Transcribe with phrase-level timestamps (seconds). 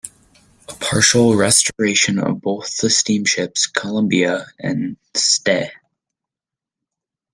[0.67, 5.69] A partial restoration of both of the steamships, "Columbia" and "Ste.